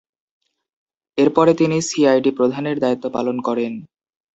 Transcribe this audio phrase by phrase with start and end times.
[1.17, 3.73] এরপরে তিনি সিআইডি প্রধানের দায়িত্ব পালন করেন।